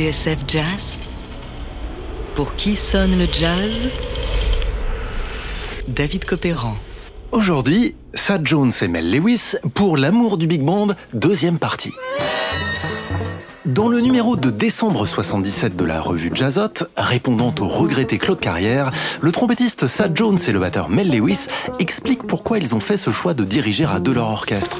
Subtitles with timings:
[0.00, 0.98] TSF Jazz
[2.34, 3.90] Pour qui sonne le jazz?
[5.88, 6.74] David Copéran.
[7.32, 11.92] Aujourd'hui, Sad Jones et Mel Lewis pour L'amour du Big Band, deuxième partie.
[13.66, 18.90] Dans le numéro de décembre 77 de la revue Jazzot, répondant au regretté Claude Carrière,
[19.20, 23.10] le trompettiste Sad Jones et le batteur Mel Lewis expliquent pourquoi ils ont fait ce
[23.10, 24.78] choix de diriger à deux leur orchestre.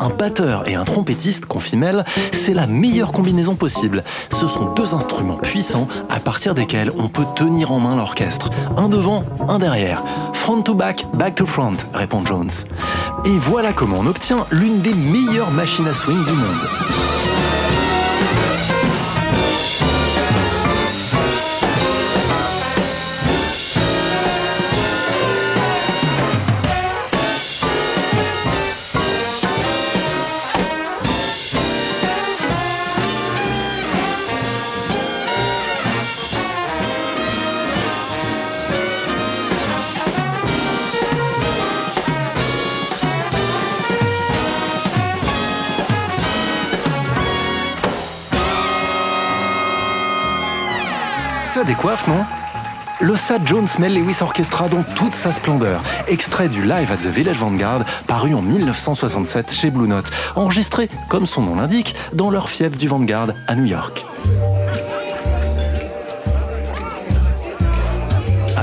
[0.00, 4.02] Un batteur et un trompettiste, confie Mel, c'est la meilleure combinaison possible.
[4.30, 8.50] Ce sont deux instruments puissants à partir desquels on peut tenir en main l'orchestre.
[8.78, 10.02] Un devant, un derrière.
[10.32, 12.50] Front to back, back to front, répond Jones.
[13.26, 17.39] Et voilà comment on obtient l'une des meilleures machines à swing du monde.
[51.52, 52.24] Ça décoiffe, non?
[53.00, 57.08] Le Sad Jones Mel Lewis Orchestra dans toute sa splendeur, extrait du Live at the
[57.08, 62.50] Village Vanguard, paru en 1967 chez Blue Note, enregistré, comme son nom l'indique, dans leur
[62.50, 64.06] fief du Vanguard à New York.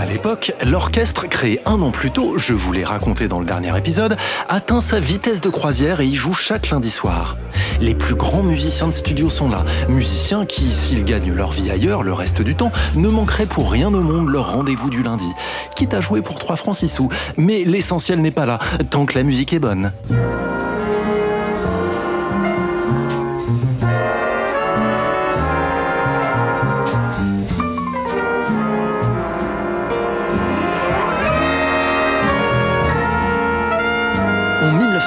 [0.08, 4.16] L'époque, l'orchestre, créé un an plus tôt, je vous l'ai raconté dans le dernier épisode,
[4.48, 7.36] atteint sa vitesse de croisière et y joue chaque lundi soir.
[7.82, 12.04] Les plus grands musiciens de studio sont là, musiciens qui, s'ils gagnent leur vie ailleurs
[12.04, 15.30] le reste du temps, ne manqueraient pour rien au monde leur rendez-vous du lundi.
[15.76, 18.60] Quitte à jouer pour 3 francs 6 sous, mais l'essentiel n'est pas là,
[18.90, 19.92] tant que la musique est bonne.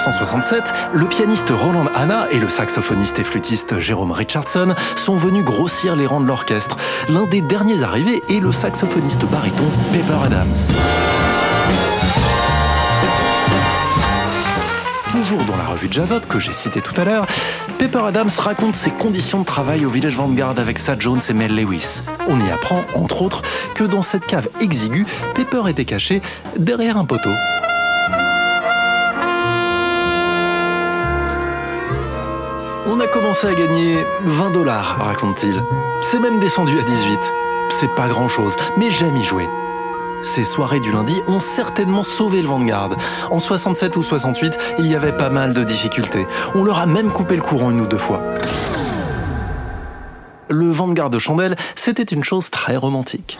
[0.00, 5.94] 1967, le pianiste Roland Hanna et le saxophoniste et flûtiste Jérôme Richardson sont venus grossir
[5.94, 6.78] les rangs de l'orchestre.
[7.10, 10.54] L'un des derniers arrivés est le saxophoniste baryton Pepper Adams.
[15.10, 17.26] Toujours dans la revue Jazzot que j'ai citée tout à l'heure,
[17.78, 21.54] Pepper Adams raconte ses conditions de travail au Village Vanguard avec Sad Jones et Mel
[21.54, 22.00] Lewis.
[22.26, 23.42] On y apprend, entre autres,
[23.74, 26.22] que dans cette cave exiguë, Pepper était caché
[26.56, 27.32] derrière un poteau.
[33.00, 35.64] On a commencé à gagner 20 dollars, raconte-t-il.
[36.02, 37.18] C'est même descendu à 18.
[37.70, 39.48] C'est pas grand-chose, mais j'aime y jouer.
[40.20, 42.90] Ces soirées du lundi ont certainement sauvé le Vanguard.
[43.30, 46.26] En 67 ou 68, il y avait pas mal de difficultés.
[46.54, 48.20] On leur a même coupé le courant une ou deux fois.
[50.50, 53.38] Le Vanguard de chandelle, c'était une chose très romantique.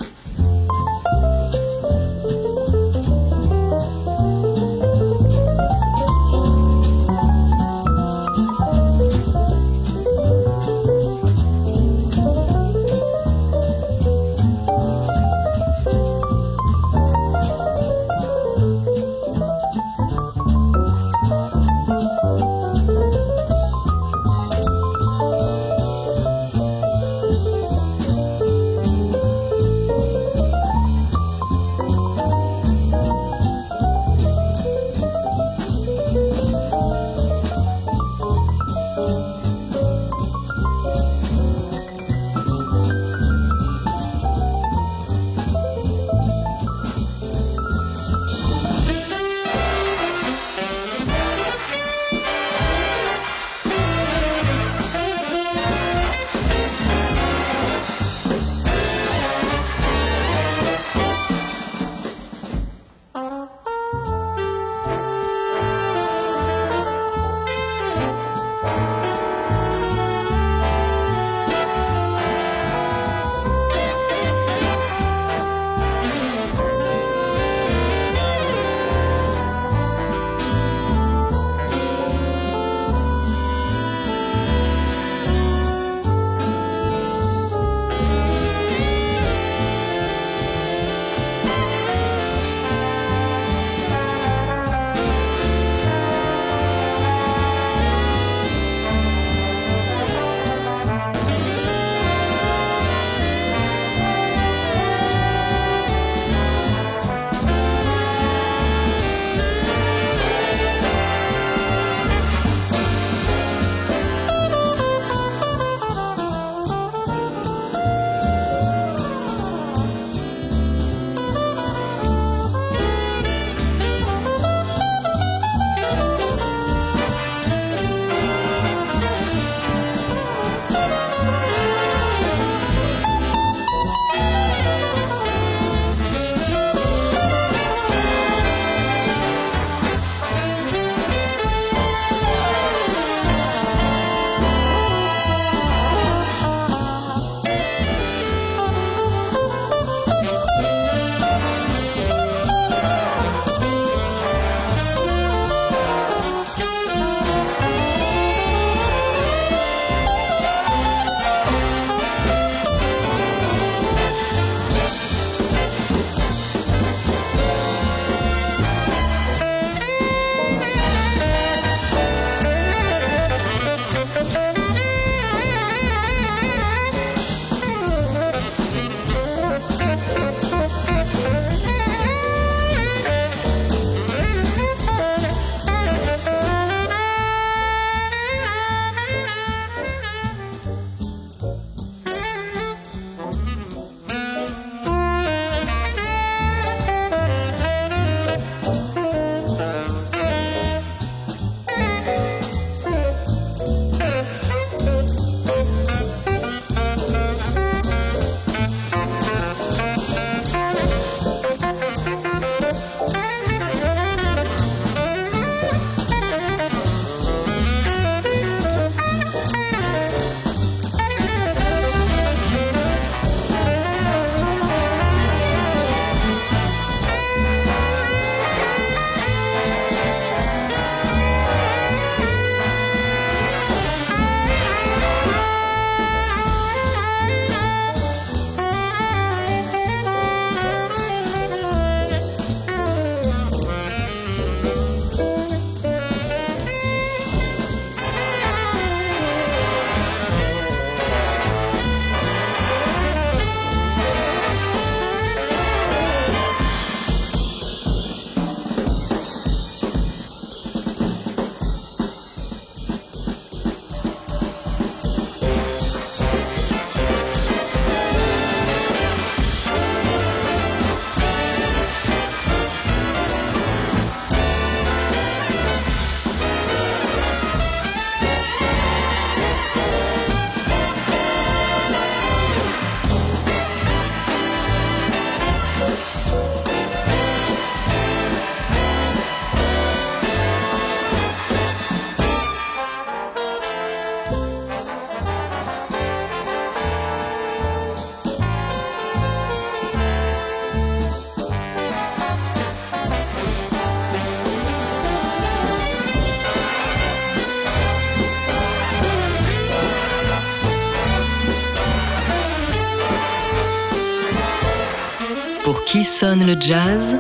[316.20, 317.18] Sonne le jazz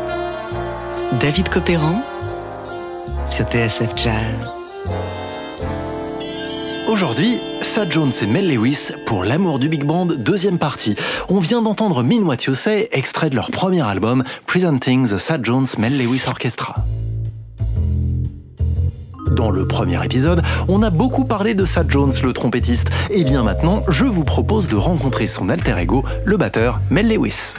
[1.20, 2.02] David Copéran
[3.24, 4.60] sur TSF Jazz.
[6.86, 10.96] Aujourd'hui, Sad Jones et Mel Lewis pour L'amour du Big Band, deuxième partie.
[11.30, 15.96] On vient d'entendre You Say, extrait de leur premier album, Presenting the Sad Jones Mel
[15.96, 16.74] Lewis Orchestra.
[19.30, 22.90] Dans le premier épisode, on a beaucoup parlé de Sad Jones, le trompettiste.
[23.08, 27.54] Et bien maintenant, je vous propose de rencontrer son alter ego, le batteur Mel Lewis.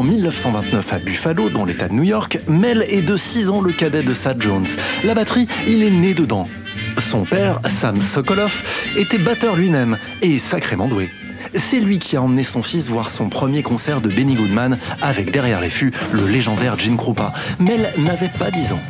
[0.00, 3.70] En 1929 à Buffalo, dans l'État de New York, Mel est de 6 ans le
[3.70, 4.66] cadet de Sad Jones.
[5.04, 6.48] La batterie, il est né dedans.
[6.96, 11.10] Son père, Sam Sokoloff, était batteur lui-même et sacrément doué.
[11.52, 15.32] C'est lui qui a emmené son fils voir son premier concert de Benny Goodman avec
[15.32, 17.34] derrière les fûts le légendaire Gene Krupa.
[17.58, 18.80] Mel n'avait pas 10 ans.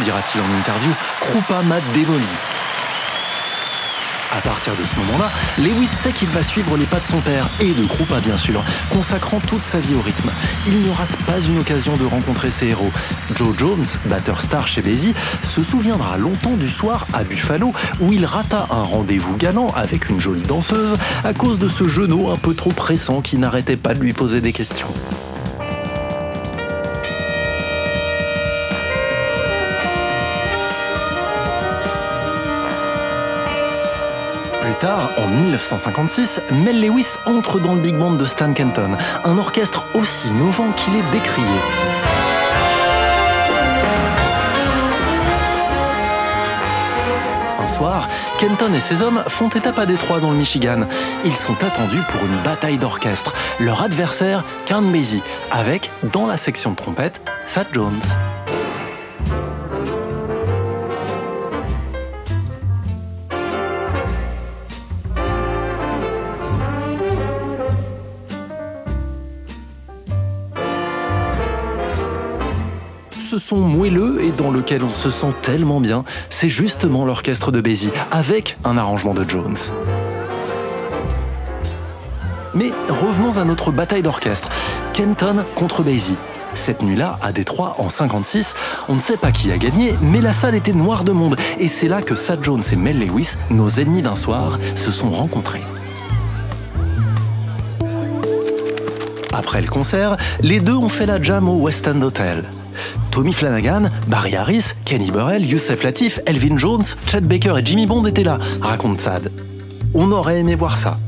[0.00, 2.26] Dira-t-il en interview, Krupa m'a démoli.
[4.30, 7.48] À partir de ce moment-là, Lewis sait qu'il va suivre les pas de son père,
[7.60, 10.30] et de Krupa bien sûr, consacrant toute sa vie au rythme.
[10.66, 12.92] Il ne rate pas une occasion de rencontrer ses héros.
[13.34, 18.26] Joe Jones, batteur star chez Basie, se souviendra longtemps du soir à Buffalo où il
[18.26, 22.54] rata un rendez-vous galant avec une jolie danseuse à cause de ce genou un peu
[22.54, 24.88] trop pressant qui n'arrêtait pas de lui poser des questions.
[34.78, 39.84] Tard, en 1956, Mel Lewis entre dans le big band de Stan Kenton, un orchestre
[39.94, 41.46] aussi innovant qu'il est décrié.
[47.60, 48.08] Un soir,
[48.38, 50.82] Kenton et ses hommes font étape à Détroit dans le Michigan.
[51.24, 53.34] Ils sont attendus pour une bataille d'orchestre.
[53.58, 58.00] Leur adversaire, Count Basie, avec, dans la section de trompette, Sad Jones.
[73.28, 77.60] Ce son moelleux et dans lequel on se sent tellement bien, c'est justement l'orchestre de
[77.60, 79.58] Basie, avec un arrangement de Jones.
[82.54, 84.48] Mais revenons à notre bataille d'orchestre.
[84.94, 86.16] Kenton contre Basie.
[86.54, 88.54] Cette nuit-là, à Détroit, en 56,
[88.88, 91.68] on ne sait pas qui a gagné, mais la salle était noire de monde, et
[91.68, 95.62] c'est là que Sad Jones et Mel Lewis, nos ennemis d'un soir, se sont rencontrés.
[99.34, 102.44] Après le concert, les deux ont fait la jam au West End Hotel.
[103.18, 108.06] Tommy Flanagan, Barry Harris, Kenny Burrell, Youssef Latif, Elvin Jones, Chet Baker et Jimmy Bond
[108.06, 109.32] étaient là, raconte Sad.
[109.92, 110.98] On aurait aimé voir ça.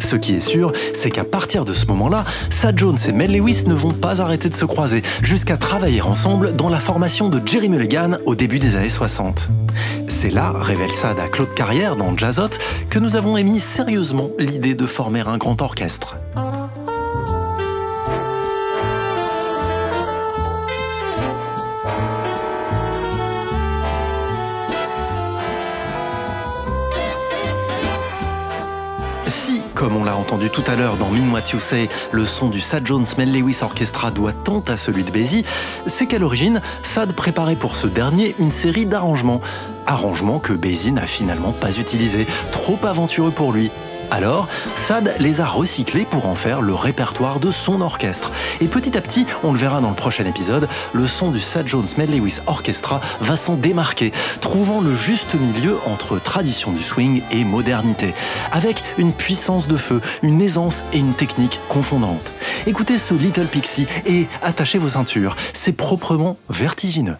[0.00, 3.66] Ce qui est sûr, c'est qu'à partir de ce moment-là, Sad Jones et Mel Lewis
[3.68, 7.68] ne vont pas arrêter de se croiser, jusqu'à travailler ensemble dans la formation de Jerry
[7.68, 9.46] Mulligan au début des années 60.
[10.08, 12.50] C'est là, révèle Sad à Claude Carrière dans Jazzot,
[12.88, 16.16] que nous avons émis sérieusement l'idée de former un grand orchestre.
[29.80, 32.60] Comme on l'a entendu tout à l'heure dans Mean What You Say, le son du
[32.60, 35.46] Sad Jones Mel Lewis Orchestra doit tant à celui de Basie,
[35.86, 39.40] c'est qu'à l'origine, Sad préparait pour ce dernier une série d'arrangements.
[39.86, 43.70] Arrangements que Basie n'a finalement pas utilisés, trop aventureux pour lui.
[44.10, 48.32] Alors, Sad les a recyclés pour en faire le répertoire de son orchestre.
[48.60, 51.66] Et petit à petit, on le verra dans le prochain épisode, le son du Sad
[51.68, 57.22] Jones Mel Lewis Orchestra va s'en démarquer, trouvant le juste milieu entre tradition du swing
[57.30, 58.14] et modernité,
[58.52, 62.34] avec une puissance de feu, une aisance et une technique confondante.
[62.66, 67.16] Écoutez ce Little Pixie et attachez vos ceintures, c'est proprement vertigineux.